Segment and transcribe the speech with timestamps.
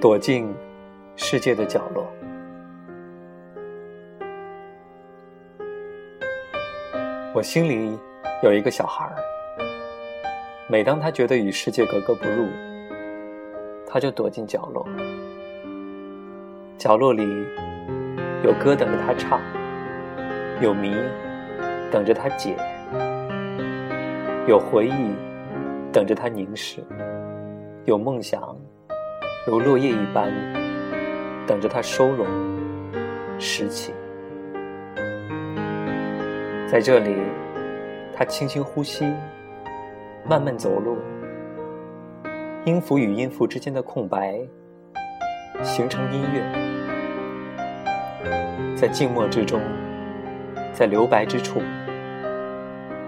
[0.00, 0.54] 躲进
[1.16, 2.06] 世界的角落。
[7.34, 7.98] 我心里
[8.44, 9.16] 有一个小孩儿，
[10.68, 12.46] 每当他觉得与世界格格不入，
[13.88, 14.86] 他就躲进角落。
[16.78, 17.24] 角落里
[18.44, 19.40] 有歌等着他唱，
[20.60, 20.94] 有谜
[21.90, 22.54] 等着他解，
[24.46, 25.12] 有回忆
[25.92, 26.84] 等着他凝视，
[27.84, 28.56] 有梦想
[29.48, 30.30] 如落叶一般
[31.46, 32.26] 等着他收拢
[33.38, 33.94] 拾起。
[36.70, 37.16] 在这里，
[38.14, 39.10] 他轻轻呼吸，
[40.28, 40.98] 慢慢走路，
[42.66, 44.38] 音符与音符之间的空白
[45.62, 46.42] 形成音乐，
[48.76, 49.62] 在静默之中，
[50.74, 51.62] 在留白之处，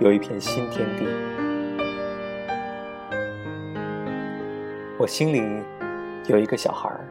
[0.00, 1.04] 有一片新天地。
[4.96, 5.42] 我心里
[6.28, 7.08] 有一个小孩儿，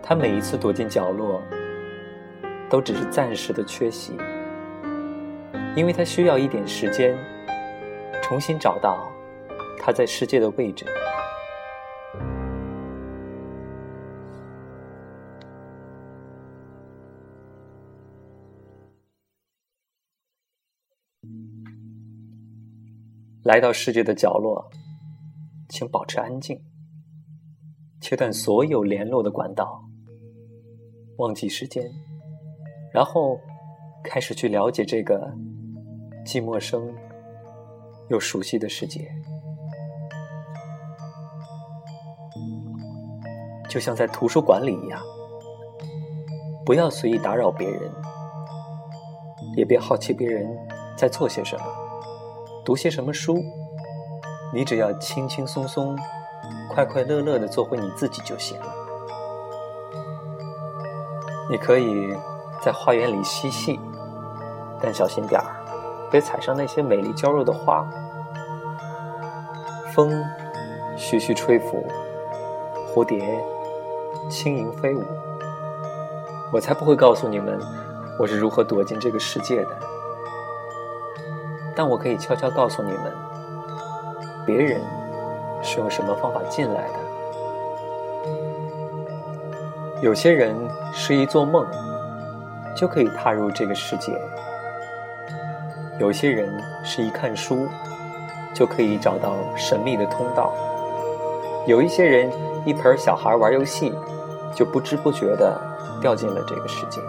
[0.00, 1.42] 他每一次躲进角落，
[2.70, 4.16] 都只是暂时的缺席。
[5.74, 7.16] 因为他需要一点时间，
[8.22, 9.10] 重新找到
[9.78, 10.86] 他在世界的位置。
[23.44, 24.68] 来到世界的角落，
[25.68, 26.60] 请保持安静，
[28.00, 29.82] 切断所有联络的管道，
[31.16, 31.84] 忘记时间，
[32.92, 33.38] 然后
[34.02, 35.32] 开始去了解这个。
[36.24, 36.94] 既陌生
[38.10, 39.10] 又熟悉的世界，
[43.66, 45.00] 就像在图书馆里一样。
[46.66, 47.90] 不要随意打扰别人，
[49.56, 50.46] 也别好奇别人
[50.98, 51.64] 在做些什么，
[52.62, 53.42] 读些什么书。
[54.52, 55.96] 你只要轻轻松松、
[56.78, 58.66] 快快乐乐的做回你自己就行了。
[61.50, 62.16] 你可以
[62.62, 63.80] 在花园里嬉戏，
[64.80, 65.46] 但小心点儿。
[66.08, 67.84] 别踩上那些美丽娇弱的花。
[69.92, 70.24] 风
[70.96, 71.84] 徐徐吹拂，
[72.94, 73.44] 蝴蝶
[74.30, 75.02] 轻盈飞舞。
[76.52, 77.58] 我才不会告诉你们
[78.20, 79.76] 我是如何躲进这个世界的，
[81.74, 83.12] 但我可以悄悄告诉你们，
[84.46, 84.80] 别人
[85.62, 86.94] 是用什么方法进来的。
[90.00, 90.54] 有些人
[90.92, 91.66] 是一做梦
[92.76, 94.12] 就可以踏入这个世界。
[95.98, 96.48] 有些人
[96.84, 97.66] 是一看书
[98.54, 100.52] 就可以找到神秘的通道，
[101.66, 102.30] 有一些人
[102.64, 103.92] 一盆小孩玩游戏
[104.54, 105.60] 就不知不觉的
[106.00, 107.00] 掉进了这个世界，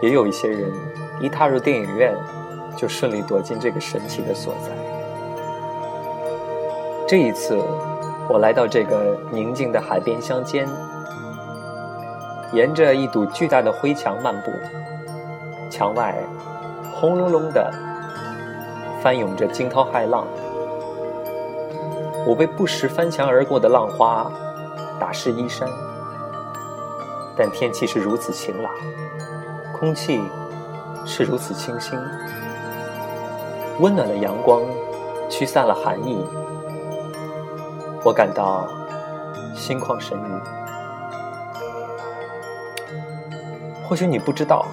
[0.00, 0.72] 也有一些人
[1.20, 2.16] 一踏入电影院
[2.74, 5.01] 就顺利躲进这个神奇的所在。
[7.12, 7.62] 这一次，
[8.26, 10.66] 我来到这个宁静的海边乡间，
[12.54, 14.50] 沿着一堵巨大的灰墙漫步，
[15.68, 16.24] 墙外。
[16.94, 17.70] 轰隆隆的
[19.02, 20.26] 翻涌着惊涛骇浪，
[22.26, 24.32] 我被不时翻墙而过的浪花
[24.98, 25.68] 打湿衣衫，
[27.36, 28.72] 但天气是如此晴朗，
[29.78, 30.18] 空气
[31.04, 31.98] 是如此清新，
[33.80, 34.62] 温暖的阳光
[35.28, 36.24] 驱散了寒意，
[38.04, 38.68] 我感到
[39.54, 40.22] 心旷神怡。
[43.88, 44.66] 或许你不知道。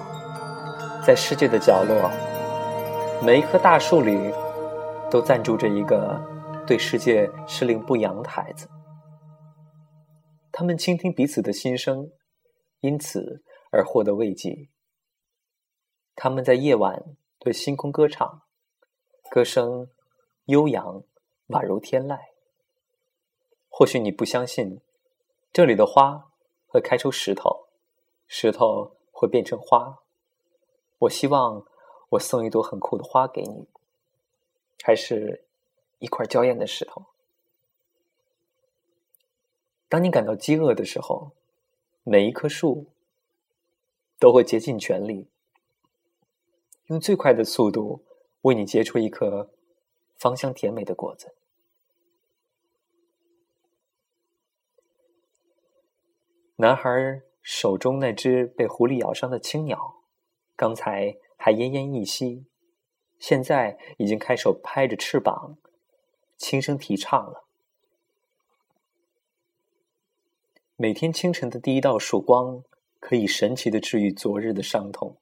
[1.02, 2.10] 在世界的角落，
[3.24, 4.30] 每一棵大树里
[5.10, 6.20] 都暂住着一个
[6.66, 8.68] 对世界适龄不扬的孩子。
[10.52, 12.10] 他们倾听彼此的心声，
[12.80, 13.42] 因此
[13.72, 14.68] 而获得慰藉。
[16.14, 17.02] 他们在夜晚
[17.38, 18.42] 对星空歌唱，
[19.30, 19.88] 歌声
[20.44, 21.02] 悠扬，
[21.48, 22.18] 宛如天籁。
[23.70, 24.82] 或许你不相信，
[25.52, 26.30] 这里的花
[26.66, 27.68] 会开出石头，
[28.26, 30.02] 石头会变成花。
[30.98, 31.64] 我希望
[32.10, 33.66] 我送一朵很酷的花给你，
[34.82, 35.46] 还是
[35.98, 37.06] 一块娇艳的石头。
[39.88, 41.30] 当你感到饥饿的时候，
[42.02, 42.86] 每一棵树
[44.18, 45.26] 都会竭尽全力，
[46.88, 48.04] 用最快的速度
[48.42, 49.50] 为你结出一颗
[50.18, 51.34] 芳香甜美的果子。
[56.60, 59.96] 男孩手中那只被狐狸咬伤的青鸟。
[60.54, 62.44] 刚才还奄奄一息，
[63.18, 65.56] 现在已经开始拍着翅膀，
[66.36, 67.46] 轻声啼唱了。
[70.76, 72.62] 每天清晨的第一道曙光，
[72.98, 75.16] 可以神奇的治愈昨日的伤痛。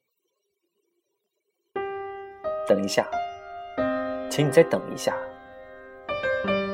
[2.67, 3.09] 等一下，
[4.29, 5.17] 请你再等一下，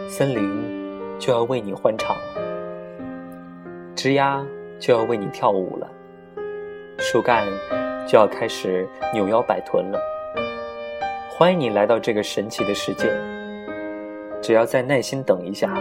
[0.10, 2.35] 森林就要为你欢唱了。
[3.96, 4.46] 枝丫
[4.78, 5.90] 就要为你跳舞了，
[6.98, 7.48] 树干
[8.06, 9.98] 就要开始扭腰摆臀了。
[11.30, 13.10] 欢迎你来到这个神奇的世界，
[14.42, 15.74] 只要再耐心等一下，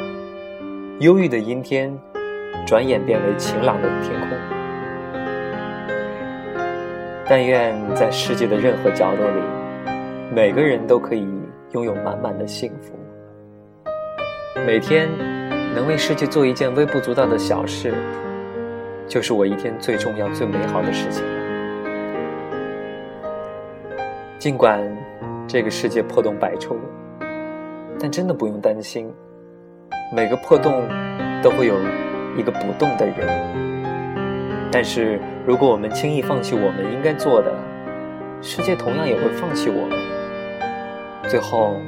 [1.01, 1.93] 忧郁的阴天
[2.65, 4.39] 转眼变为晴朗的天空。
[7.27, 9.43] 但愿在世界的任何角落里，
[10.33, 11.27] 每个人都可以
[11.73, 12.93] 拥有满满的幸福。
[14.65, 15.09] 每天
[15.75, 17.93] 能为世界做一件微不足道的小事，
[19.09, 21.31] 就是我一天最重要、最美好的事情了。
[24.39, 24.81] 尽管
[25.49, 26.79] 这个世界破洞百出，
[27.99, 29.13] 但真的不用担心，
[30.15, 30.89] 每个破洞
[31.43, 31.75] 都会有
[32.37, 33.27] 一个不动的人。
[34.71, 37.53] 但是如果我们轻易放弃我们应该做的，
[38.41, 39.99] 世界同样也会放弃我们，
[41.29, 41.81] 最后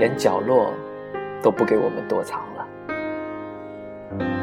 [0.00, 0.74] 连角落。
[1.40, 2.42] 都不给我们躲藏。
[4.10, 4.37] Thank you.